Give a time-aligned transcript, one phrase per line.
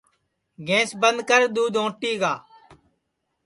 [0.67, 2.33] گیںٚس بند کر دؔودھ اوٹی گا